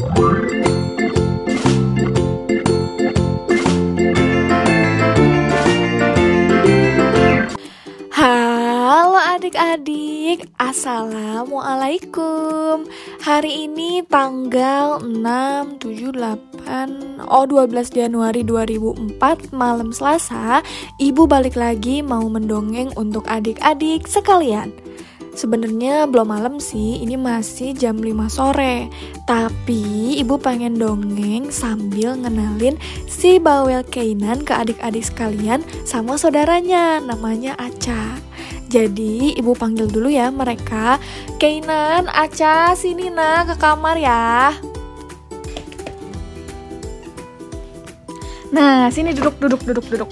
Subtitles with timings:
[0.00, 0.16] Halo
[9.20, 12.88] adik-adik, Assalamualaikum.
[13.20, 20.64] Hari ini tanggal 6, 7, 8, oh 12 Januari 2004 malam Selasa.
[20.96, 24.72] Ibu balik lagi mau mendongeng untuk adik-adik sekalian
[25.40, 28.92] Sebenarnya belum malam sih, ini masih jam 5 sore.
[29.24, 32.76] Tapi ibu pengen dongeng sambil ngenalin
[33.08, 38.20] si bawel Keinan ke adik-adik sekalian sama saudaranya, namanya Aca.
[38.68, 41.00] Jadi ibu panggil dulu ya mereka.
[41.40, 44.52] Keinan, Aca, sini nak ke kamar ya.
[48.52, 50.10] Nah, sini duduk, duduk, duduk, duduk.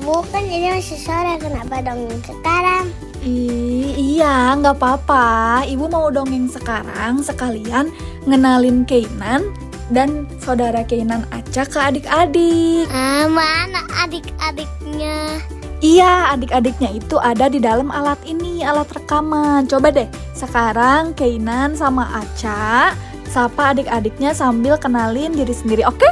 [0.00, 2.88] Bukan ini masih sore kenapa dongeng sekarang?
[3.22, 5.66] Ih, iya, nggak apa-apa.
[5.66, 7.90] Ibu mau dongeng sekarang sekalian
[8.30, 9.50] ngenalin Keinan
[9.90, 12.86] dan saudara Keinan Aca ke adik-adik.
[12.92, 15.42] Ah, mana adik-adiknya?
[15.78, 19.66] Iya, adik-adiknya itu ada di dalam alat ini, alat rekaman.
[19.66, 22.94] Coba deh, sekarang Keinan sama Aca
[23.28, 26.08] sapa adik-adiknya sambil kenalin diri sendiri, oke?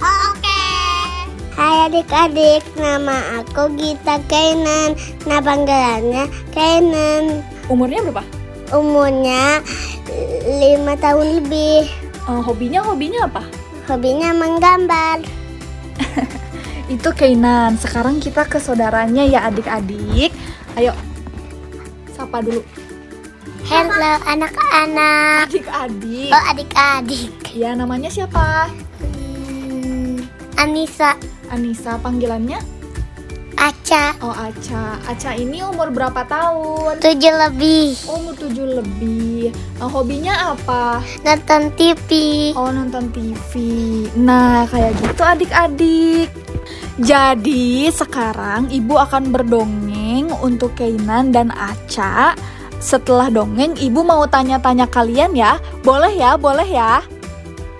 [0.00, 0.35] Oh, Oke.
[1.76, 4.96] Hai adik-adik, nama aku Gita Kainan.
[5.28, 7.44] Nah panggilannya Kainan.
[7.68, 8.24] Umurnya berapa?
[8.72, 9.60] Umurnya
[10.56, 11.84] lima tahun lebih.
[12.32, 13.44] Eh, hobinya hobinya apa?
[13.92, 15.20] Hobinya menggambar.
[16.96, 17.76] Itu Keinan.
[17.76, 20.32] Sekarang kita ke saudaranya ya adik-adik.
[20.80, 20.96] Ayo,
[22.16, 22.64] sapa dulu.
[23.68, 25.52] Hello anak-anak.
[25.52, 26.32] Adik-adik.
[26.32, 27.36] Oh adik-adik.
[27.52, 28.72] Ya, namanya siapa?
[29.04, 30.24] Hmm,
[30.56, 32.58] Anissa, Anissa panggilannya?
[33.56, 35.00] Aca, Oh, Aca.
[35.08, 37.00] Aca ini umur berapa tahun?
[37.00, 37.96] tujuh lebih.
[38.04, 39.48] Umur 7 lebih.
[39.80, 41.00] Nah, hobinya apa?
[41.24, 42.08] Nonton TV.
[42.52, 43.52] Oh, nonton TV.
[44.12, 46.28] Nah, kayak gitu adik-adik.
[47.00, 52.36] Jadi, sekarang Ibu akan berdongeng untuk Keinan dan Aca.
[52.76, 55.56] Setelah dongeng, Ibu mau tanya-tanya kalian ya.
[55.80, 56.36] Boleh ya?
[56.36, 57.00] Boleh ya?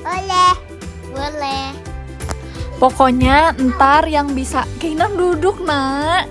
[0.01, 0.53] Boleh,
[1.13, 1.86] boleh.
[2.77, 6.29] Pokoknya ntar yang bisa Keinan duduk nak.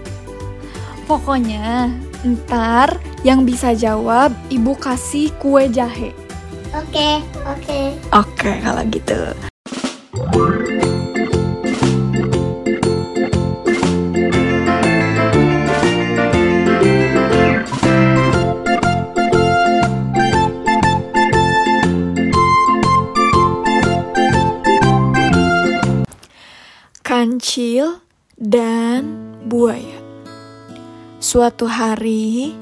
[1.09, 1.89] Pokoknya
[2.21, 6.13] ntar yang bisa jawab ibu kasih kue jahe.
[6.75, 7.81] Oke, oke.
[8.13, 9.17] Oke kalau gitu
[27.45, 28.01] Kancil
[28.41, 29.05] dan
[29.45, 30.01] buaya
[31.21, 32.57] Suatu hari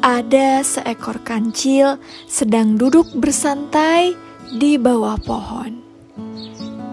[0.00, 2.00] ada seekor kancil
[2.32, 4.16] sedang duduk bersantai
[4.56, 5.84] di bawah pohon.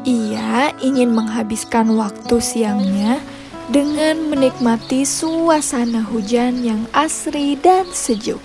[0.04, 3.24] Ia ingin menghabiskan waktu siangnya
[3.72, 8.44] dengan menikmati suasana hujan yang asri dan sejuk.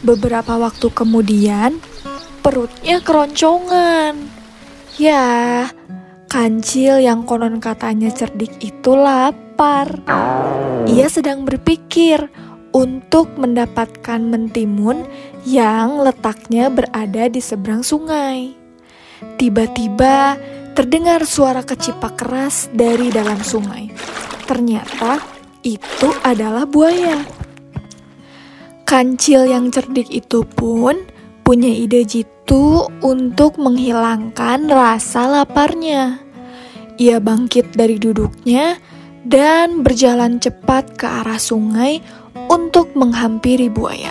[0.00, 1.84] Beberapa waktu kemudian,
[2.40, 4.24] perutnya keroncongan.
[4.96, 5.68] Ya,
[6.26, 10.02] kancil yang konon katanya cerdik itu lapar.
[10.86, 12.30] Ia sedang berpikir
[12.74, 15.06] untuk mendapatkan mentimun
[15.48, 18.52] yang letaknya berada di seberang sungai.
[19.40, 20.36] Tiba-tiba
[20.76, 23.88] terdengar suara kecipak keras dari dalam sungai.
[24.44, 25.24] Ternyata
[25.64, 27.16] itu adalah buaya.
[28.86, 30.94] Kancil yang cerdik itu pun
[31.42, 32.35] punya ide jitu
[33.06, 36.18] untuk menghilangkan rasa laparnya.
[36.98, 38.82] Ia bangkit dari duduknya
[39.22, 42.02] dan berjalan cepat ke arah sungai
[42.50, 44.10] untuk menghampiri buaya.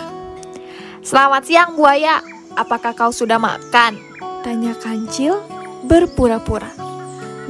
[1.04, 2.24] Selamat siang buaya,
[2.56, 4.00] apakah kau sudah makan?
[4.42, 5.42] Tanya kancil
[5.86, 6.72] berpura-pura.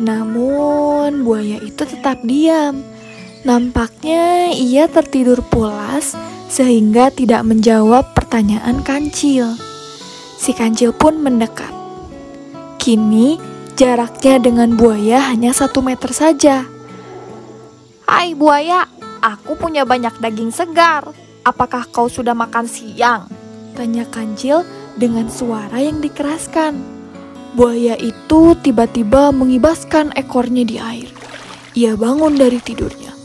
[0.01, 2.83] Namun buaya itu tetap diam.
[3.45, 6.17] Nampaknya ia tertidur pulas
[6.49, 9.55] sehingga tidak menjawab pertanyaan kancil.
[10.35, 11.71] Si kancil pun mendekat.
[12.77, 13.39] Kini
[13.75, 16.67] jaraknya dengan buaya hanya satu meter saja.
[18.05, 18.85] Hai buaya,
[19.23, 21.09] aku punya banyak daging segar.
[21.41, 23.25] Apakah kau sudah makan siang?
[23.73, 24.63] Tanya kancil
[24.99, 26.77] dengan suara yang dikeraskan.
[27.55, 31.09] Buaya itu tiba-tiba mengibaskan ekornya di air.
[31.75, 33.15] Ia bangun dari tidurnya.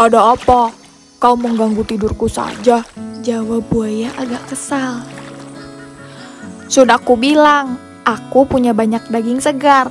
[0.00, 0.72] Ada apa?
[1.20, 2.80] Kau mengganggu tidurku saja.
[3.20, 5.11] Jawab buaya agak kesal.
[6.66, 9.90] Sudah ku bilang, aku punya banyak daging segar.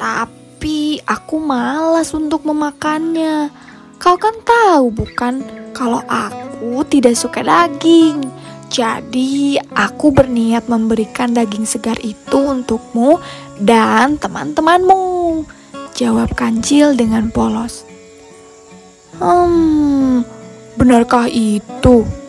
[0.00, 3.52] Tapi aku malas untuk memakannya.
[4.00, 5.44] Kau kan tahu bukan
[5.76, 8.24] kalau aku tidak suka daging.
[8.70, 13.18] Jadi, aku berniat memberikan daging segar itu untukmu
[13.58, 15.42] dan teman-temanmu.
[15.98, 17.82] Jawab kancil dengan polos.
[19.18, 20.22] Hmm,
[20.78, 22.19] benarkah itu?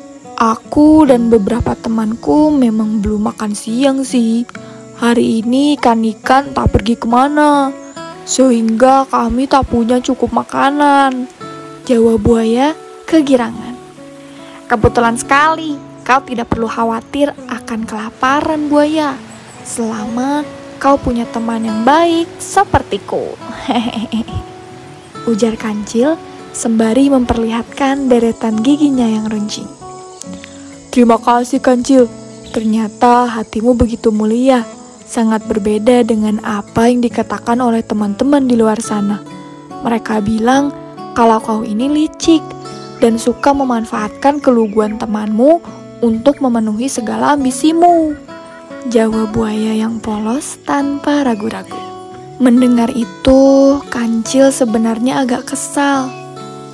[0.41, 4.41] Aku dan beberapa temanku memang belum makan siang sih.
[4.97, 7.69] Hari ini ikan-ikan tak pergi ke mana,
[8.25, 11.29] sehingga kami tak punya cukup makanan.
[11.85, 12.73] Jawab buaya
[13.05, 13.77] kegirangan.
[14.65, 19.13] Kebetulan sekali, kau tidak perlu khawatir akan kelaparan buaya.
[19.61, 20.41] Selama
[20.81, 23.37] kau punya teman yang baik sepertiku.
[25.29, 26.17] Ujar kancil
[26.49, 29.80] sembari memperlihatkan deretan giginya yang runcing.
[30.91, 32.11] Terima kasih kancil,
[32.51, 34.67] ternyata hatimu begitu mulia.
[35.07, 39.23] Sangat berbeda dengan apa yang dikatakan oleh teman-teman di luar sana.
[39.87, 40.75] Mereka bilang
[41.15, 42.43] kalau kau ini licik
[42.99, 45.63] dan suka memanfaatkan keluguan temanmu
[46.03, 48.11] untuk memenuhi segala ambisimu.
[48.91, 51.79] Jawab buaya yang polos tanpa ragu-ragu.
[52.43, 56.11] Mendengar itu, kancil sebenarnya agak kesal.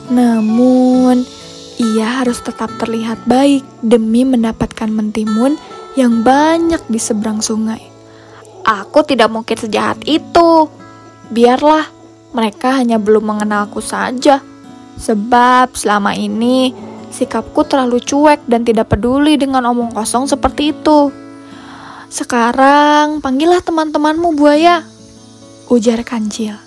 [0.10, 1.37] Namun,
[1.78, 5.58] ia harus tetap terlihat baik demi mendapatkan mentimun
[5.94, 7.82] yang banyak di seberang sungai.
[8.66, 10.68] Aku tidak mungkin sejahat itu.
[11.30, 11.86] Biarlah,
[12.34, 14.42] mereka hanya belum mengenalku saja.
[14.98, 16.74] Sebab selama ini
[17.14, 21.14] sikapku terlalu cuek dan tidak peduli dengan omong kosong seperti itu.
[22.10, 24.82] Sekarang panggillah teman-temanmu buaya,
[25.70, 26.58] ujar kancil.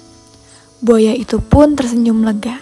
[0.81, 2.57] Buaya itu pun tersenyum lega.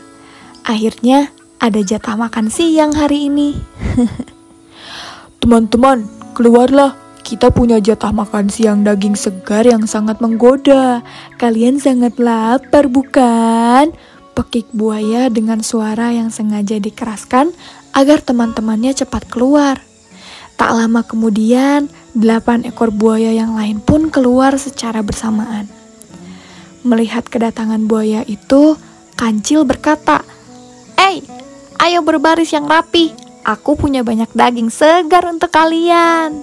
[0.67, 3.59] Akhirnya ada jatah makan siang hari ini.
[5.43, 6.95] Teman-teman, keluarlah.
[7.27, 11.05] Kita punya jatah makan siang daging segar yang sangat menggoda.
[11.37, 13.93] Kalian sangat lapar, bukan?
[14.33, 17.53] Pekik buaya dengan suara yang sengaja dikeraskan
[17.93, 19.83] agar teman-temannya cepat keluar.
[20.57, 25.69] Tak lama kemudian, delapan ekor buaya yang lain pun keluar secara bersamaan.
[26.87, 28.79] Melihat kedatangan buaya itu,
[29.19, 30.23] Kancil berkata,
[30.97, 31.19] "Eh,
[31.79, 33.15] ayo berbaris yang rapi.
[33.47, 36.43] Aku punya banyak daging segar untuk kalian."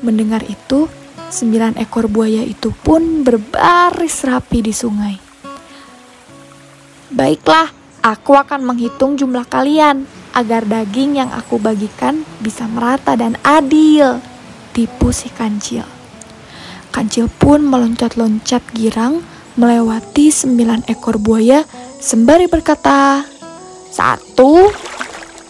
[0.00, 0.86] Mendengar itu,
[1.28, 5.16] sembilan ekor buaya itu pun berbaris rapi di sungai.
[7.08, 7.68] Baiklah,
[8.04, 10.04] aku akan menghitung jumlah kalian
[10.36, 14.22] agar daging yang aku bagikan bisa merata dan adil.
[14.76, 15.82] Tipu si kancil.
[16.94, 19.20] Kancil pun meloncat-loncat girang
[19.58, 21.66] melewati sembilan ekor buaya
[21.98, 23.26] sembari berkata,
[23.88, 24.68] Satu,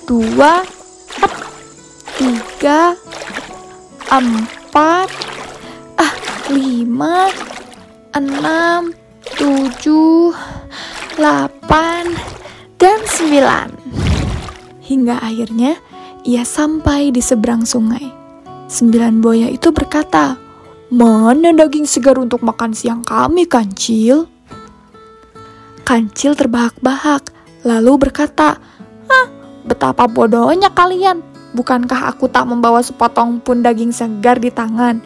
[0.06, 0.62] dua,
[2.16, 2.94] tiga,
[4.08, 5.08] empat,
[5.98, 6.14] ah,
[6.48, 7.28] lima,
[8.16, 8.94] enam,
[9.36, 10.32] tujuh,
[11.14, 12.14] delapan,
[12.80, 13.68] dan sembilan.
[14.82, 15.76] Hingga akhirnya
[16.24, 18.06] ia sampai di seberang sungai.
[18.68, 20.48] Sembilan buaya itu berkata,
[20.88, 24.24] Mana daging segar untuk makan siang kami, Kancil?
[25.84, 27.28] Kancil terbahak-bahak,
[27.68, 28.56] lalu berkata,
[29.08, 29.26] Hah,
[29.68, 31.20] betapa bodohnya kalian.
[31.52, 35.04] Bukankah aku tak membawa sepotong pun daging segar di tangan?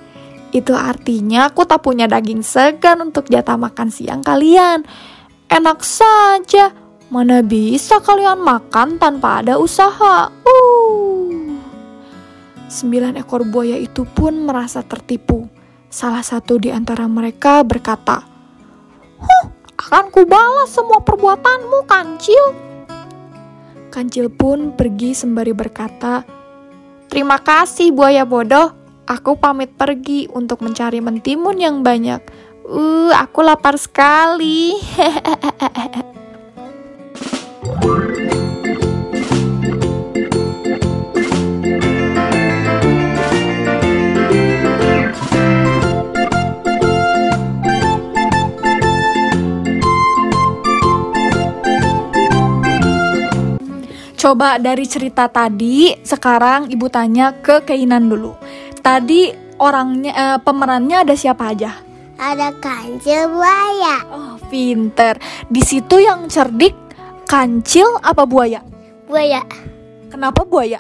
[0.55, 4.87] Itu artinya aku tak punya daging segar untuk jatah makan siang kalian.
[5.50, 6.70] Enak saja,
[7.12, 10.32] Mana bisa kalian makan tanpa ada usaha?
[10.49, 11.61] Uh.
[12.73, 15.44] Sembilan ekor buaya itu pun merasa tertipu.
[15.93, 18.25] Salah satu di antara mereka berkata,
[19.21, 19.45] Huh,
[19.83, 22.55] akan kubalas semua perbuatanmu, kancil.
[23.91, 26.23] Kancil pun pergi sembari berkata,
[27.11, 28.73] Terima kasih buaya bodoh,
[29.11, 32.23] aku pamit pergi untuk mencari mentimun yang banyak.
[32.62, 34.79] Uh, aku lapar sekali.
[34.79, 36.09] Hehehe.
[54.23, 58.38] Coba dari cerita tadi, sekarang ibu tanya ke keinginan dulu.
[58.79, 61.83] Tadi orangnya, eh, pemerannya ada siapa aja?
[62.23, 63.99] Ada kancil buaya.
[64.14, 65.19] Oh, pinter.
[65.50, 66.71] Di situ yang cerdik,
[67.26, 68.62] kancil apa buaya?
[69.11, 69.43] Buaya
[70.07, 70.79] Kenapa buaya?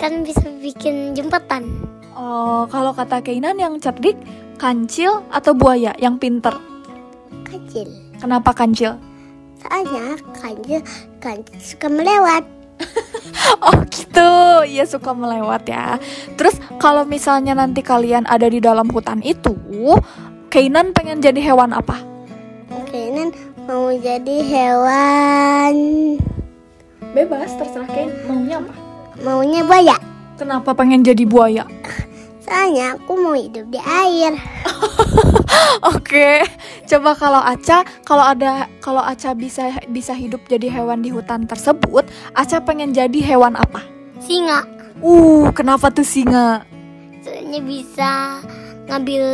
[0.00, 1.84] kan bisa bikin jembatan.
[2.16, 4.16] Oh, kalau kata keinan yang cerdik,
[4.56, 6.56] kancil atau buaya yang pinter?
[7.44, 7.84] Kancil.
[8.16, 9.09] Kenapa kancil?
[9.60, 10.80] Soalnya kancil
[11.20, 12.44] kancil suka melewat.
[13.60, 16.00] Oh gitu, iya suka melewat ya.
[16.40, 19.52] Terus kalau misalnya nanti kalian ada di dalam hutan itu,
[20.50, 22.00] Kainan pengen jadi hewan apa?
[22.90, 23.36] Kayaknya
[23.68, 25.74] mau jadi hewan.
[27.14, 28.10] Bebas, terserah Kain.
[28.26, 28.74] Maunya apa?
[29.22, 29.96] Maunya buaya.
[30.34, 31.68] Kenapa pengen jadi buaya?
[32.42, 34.34] Soalnya aku mau hidup di air.
[35.94, 36.44] Oke,
[36.86, 42.06] coba kalau Aca, kalau ada kalau Aca bisa bisa hidup jadi hewan di hutan tersebut,
[42.34, 43.82] Aca pengen jadi hewan apa?
[44.20, 44.66] Singa.
[45.00, 46.60] Uh, kenapa tuh singa?
[47.24, 48.10] Soalnya bisa
[48.90, 49.24] ngambil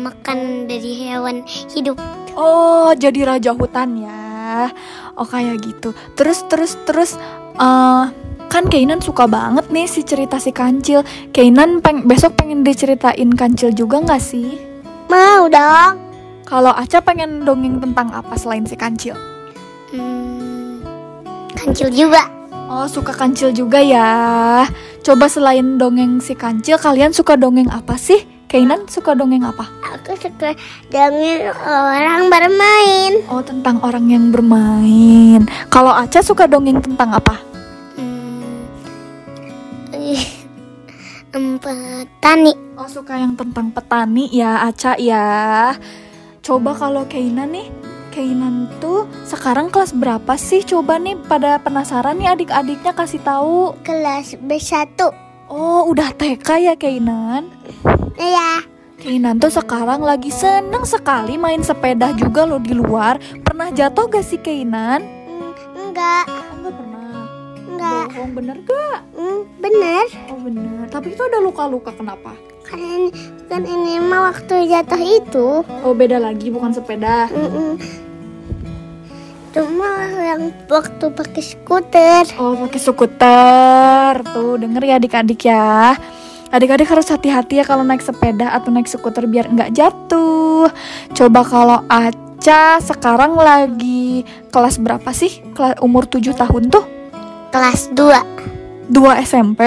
[0.00, 2.00] makan dari hewan hidup.
[2.34, 4.74] Oh, jadi raja hutan ya.
[5.14, 5.94] Oh, kayak gitu.
[6.18, 7.10] Terus terus terus
[7.54, 8.04] eh
[8.50, 11.06] kan Kainan suka banget nih si cerita si kancil.
[11.30, 14.73] Kainan peng besok pengen diceritain kancil juga nggak sih?
[15.08, 15.94] Mau dong.
[16.44, 19.16] Kalau Aca pengen dongeng tentang apa selain si kancil?
[19.92, 20.84] Hmm,
[21.56, 22.28] kancil juga.
[22.68, 24.64] Oh, suka kancil juga ya.
[25.04, 28.24] Coba selain dongeng si kancil, kalian suka dongeng apa sih?
[28.48, 29.68] Kainan suka dongeng apa?
[29.98, 30.56] Aku suka
[30.88, 33.12] dongeng orang bermain.
[33.28, 35.44] Oh, tentang orang yang bermain.
[35.68, 37.36] Kalau Aca suka dongeng tentang apa?
[38.00, 38.64] Hmm,
[41.36, 42.63] em, petani.
[42.74, 45.70] Oh, suka yang tentang petani ya, Aca ya.
[46.42, 47.70] Coba kalau Kainan nih,
[48.10, 50.66] Kainan tuh sekarang kelas berapa sih?
[50.66, 53.78] Coba nih pada penasaran nih adik-adiknya kasih tahu.
[53.86, 54.98] Kelas B1.
[55.46, 57.46] Oh, udah TK ya Kainan?
[58.18, 58.66] Iya.
[58.98, 63.22] Kainan tuh sekarang lagi seneng sekali main sepeda juga loh di luar.
[63.46, 64.98] Pernah jatuh gak sih Kainan?
[64.98, 66.53] Hmm, enggak.
[67.84, 68.08] Enggak.
[68.16, 68.98] Bohong bener gak?
[69.12, 70.06] Hmm, bener.
[70.32, 70.84] Oh bener.
[70.88, 72.32] Tapi itu ada luka-luka kenapa?
[72.64, 73.12] Kan,
[73.52, 75.48] kan ini mah waktu jatuh itu.
[75.84, 77.28] Oh beda lagi bukan sepeda.
[79.52, 82.24] Cuma yang waktu pakai skuter.
[82.40, 84.14] Oh pakai skuter.
[84.32, 85.92] Tuh denger ya adik-adik ya.
[86.54, 90.72] Adik-adik harus hati-hati ya kalau naik sepeda atau naik skuter biar nggak jatuh.
[91.12, 95.42] Coba kalau Aca sekarang lagi kelas berapa sih?
[95.52, 96.93] Kelas umur 7 tahun tuh?
[97.54, 99.62] Kelas 2 2 SMP.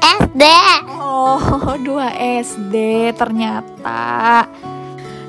[0.00, 0.42] SD.
[0.96, 1.36] Oh,
[1.84, 2.74] 2 SD
[3.12, 4.48] ternyata.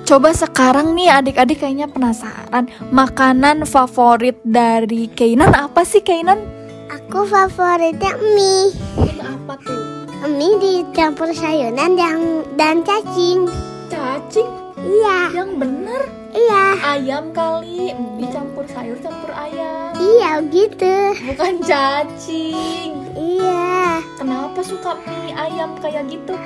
[0.07, 6.39] Coba sekarang nih adik-adik kayaknya penasaran Makanan favorit dari Kainan apa sih Kainan?
[6.87, 8.71] Aku favoritnya mie.
[9.19, 10.07] Apa tuh?
[10.31, 13.51] Mie dicampur sayuran yang dan cacing.
[13.91, 14.47] Cacing?
[14.79, 21.17] Iya, Yang bener iya, Ayam kali Dicampur sayur campur ayam iya gitu.
[21.25, 26.37] Bukan cacing Iya, Kenapa suka mie ayam kayak gitu?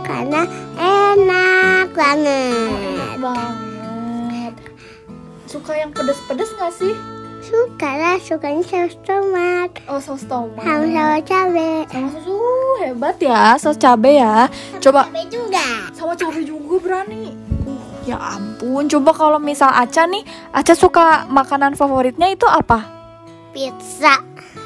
[0.00, 0.42] karena
[0.74, 3.18] enak banget.
[3.18, 4.54] banget
[5.46, 6.94] Suka yang pedes-pedes gak sih?
[7.40, 11.72] Suka lah, sukanya saus tomat Oh saus tomat sama saus cabe.
[11.88, 12.36] sama susu
[12.78, 14.46] hebat ya saus cabe ya
[14.78, 15.66] coba Cabe juga.
[15.90, 17.49] sama cabe juga berani uh,
[18.02, 22.84] ya ampun coba kalau misal Aca nih Aca suka makanan favoritnya itu apa
[23.50, 24.14] Pizza.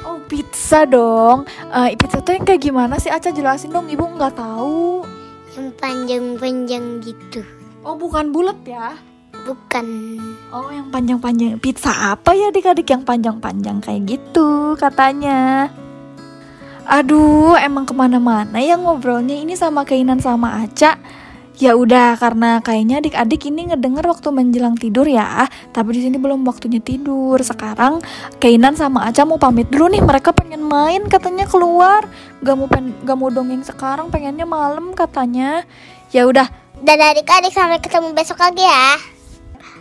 [0.03, 4.35] oh pizza dong Eh, pizza tuh yang kayak gimana sih Aca jelasin dong ibu nggak
[4.35, 5.03] tahu
[5.53, 7.41] Yang panjang-panjang gitu.
[7.81, 8.95] oh bukan bulat ya
[9.35, 9.85] Bukan.
[10.49, 15.69] oh yang panjang-panjang pizza apa ya adik-adik yang panjang-panjang kayak gitu katanya
[16.85, 21.01] Aduh, emang ke mana-mana ya ngobrolnya ini sama Kainan sama Aca.
[21.55, 25.47] Ya udah, karena kayaknya adik-adik ini ngedenger waktu menjelang tidur ya.
[25.71, 27.39] Tapi di sini belum waktunya tidur.
[27.39, 28.03] Sekarang
[28.43, 30.03] Kainan sama Aca mau pamit dulu nih.
[30.03, 32.03] Mereka pengen main katanya keluar.
[32.43, 35.63] Gak mau pen gak mau dongeng sekarang, pengennya malam katanya.
[36.11, 36.51] Ya udah,
[36.83, 38.99] Dan adik-adik sampai ketemu besok lagi ya.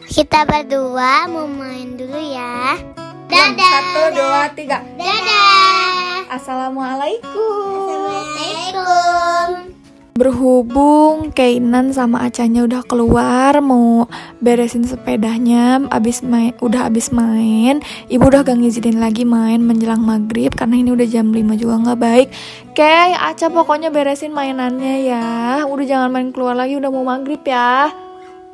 [0.06, 2.78] Kita berdua mau main dulu ya.
[3.26, 3.58] Dadah.
[3.58, 4.78] Satu, dua, tiga.
[4.94, 6.30] Dadah.
[6.30, 8.14] Assalamualaikum.
[8.14, 9.83] Assalamualaikum.
[10.14, 14.06] Berhubung Kainan sama Acanya udah keluar mau
[14.38, 20.54] beresin sepedanya, abis main, udah abis main, ibu udah gak ngizinin lagi main menjelang maghrib
[20.54, 22.28] karena ini udah jam 5 juga nggak baik.
[22.70, 25.26] Oke, Aca pokoknya beresin mainannya ya.
[25.66, 27.90] Udah jangan main keluar lagi, udah mau maghrib ya.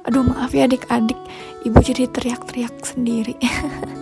[0.09, 1.21] Aduh maaf ya adik-adik,
[1.69, 3.37] ibu jadi teriak-teriak sendiri.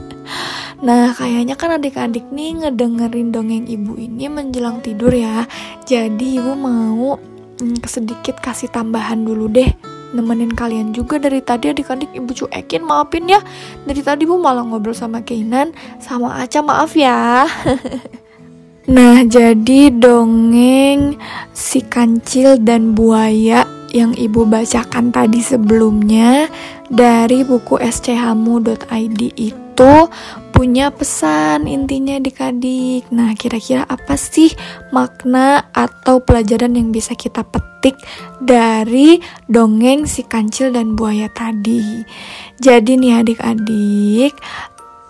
[0.79, 5.43] Nah, kayaknya kan adik-adik nih ngedengerin dongeng ibu ini menjelang tidur ya.
[5.83, 7.19] Jadi ibu mau
[7.61, 9.71] mm, sedikit kasih tambahan dulu deh.
[10.09, 13.45] Nemenin kalian juga dari tadi adik-adik ibu cuekin maafin ya.
[13.85, 17.45] Dari tadi ibu malah ngobrol sama Keinan sama Aca maaf ya.
[18.97, 21.21] nah, jadi dongeng
[21.53, 26.49] si kancil dan buaya yang ibu bacakan tadi sebelumnya
[26.89, 29.95] dari buku schmu.id itu
[30.59, 33.07] punya pesan intinya adik-adik.
[33.15, 34.51] Nah, kira-kira apa sih
[34.91, 37.95] makna atau pelajaran yang bisa kita petik
[38.43, 42.03] dari dongeng si kancil dan buaya tadi?
[42.59, 44.35] Jadi nih adik-adik,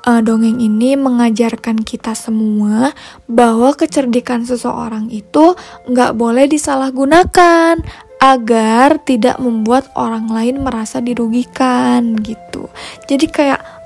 [0.04, 2.92] uh, dongeng ini mengajarkan kita semua
[3.24, 5.56] bahwa kecerdikan seseorang itu
[5.88, 7.80] nggak boleh disalahgunakan
[8.20, 12.68] agar tidak membuat orang lain merasa dirugikan gitu.
[13.08, 13.77] Jadi kayak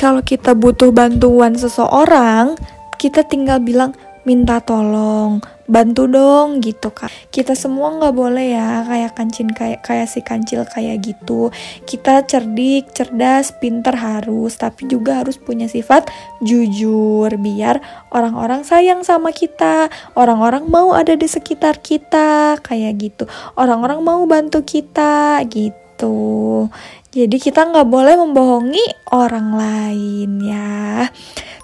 [0.00, 2.56] kalau kita butuh bantuan seseorang,
[2.96, 3.92] kita tinggal bilang
[4.24, 7.12] minta tolong, bantu dong gitu kan.
[7.28, 11.52] Kita semua nggak boleh ya kayak kancil kayak kayak si kancil kayak gitu.
[11.84, 16.08] Kita cerdik, cerdas, pinter harus, tapi juga harus punya sifat
[16.40, 23.28] jujur biar orang-orang sayang sama kita, orang-orang mau ada di sekitar kita kayak gitu.
[23.52, 26.72] Orang-orang mau bantu kita gitu.
[27.10, 31.10] Jadi kita nggak boleh membohongi orang lain ya.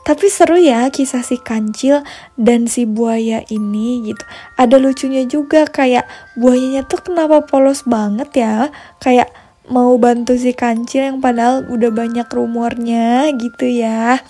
[0.07, 2.03] Tapi seru ya kisah si kancil
[2.35, 4.23] dan si buaya ini gitu.
[4.59, 6.07] Ada lucunya juga kayak
[6.39, 8.71] buayanya tuh kenapa polos banget ya.
[8.99, 9.31] Kayak
[9.71, 14.23] mau bantu si kancil yang padahal udah banyak rumornya gitu ya.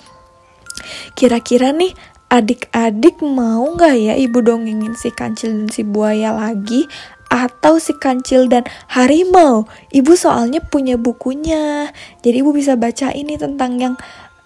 [1.17, 1.93] Kira-kira nih
[2.27, 6.91] adik-adik mau nggak ya ibu dongengin si kancil dan si buaya lagi
[7.31, 9.67] atau si kancil dan harimau.
[9.91, 11.91] Ibu soalnya punya bukunya.
[12.23, 13.95] Jadi ibu bisa baca ini tentang yang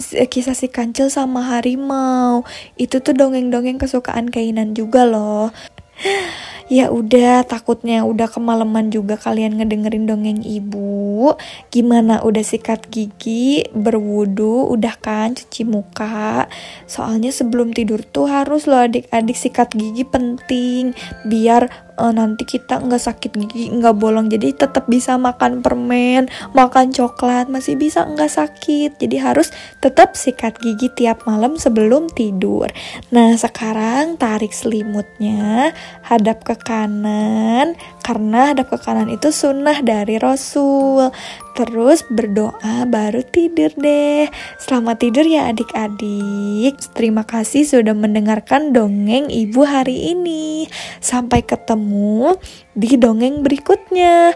[0.00, 2.42] kisah si kancil sama harimau
[2.80, 5.52] itu tuh dongeng-dongeng kesukaan kainan juga loh
[6.70, 11.34] Ya udah, takutnya udah kemalaman juga kalian ngedengerin dongeng ibu.
[11.66, 16.46] Gimana udah sikat gigi, berwudu, udah kan cuci muka.
[16.87, 20.94] Soalnya sebelum tidur tuh harus loh adik-adik sikat gigi penting
[21.26, 24.30] biar uh, nanti kita nggak sakit gigi nggak bolong.
[24.30, 29.00] Jadi tetap bisa makan permen makan coklat masih bisa nggak sakit.
[29.00, 29.50] Jadi harus
[29.82, 32.70] tetap sikat gigi tiap malam sebelum tidur.
[33.11, 35.73] Nah sekarang tarik selimutnya
[36.06, 41.11] hadap ke kanan karena hadap ke kanan itu sunnah dari Rasul
[41.54, 44.30] Terus berdoa baru tidur deh.
[44.62, 46.78] Selamat tidur ya adik-adik.
[46.95, 50.71] Terima kasih sudah mendengarkan dongeng ibu hari ini.
[51.02, 52.38] Sampai ketemu
[52.73, 54.33] di dongeng berikutnya.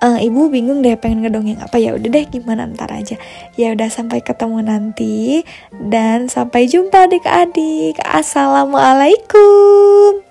[0.00, 3.20] Uh, ibu bingung deh pengen ngedongeng apa ya udah deh gimana ntar aja
[3.60, 5.44] ya udah sampai ketemu nanti
[5.76, 10.24] dan sampai jumpa adik-adik assalamualaikum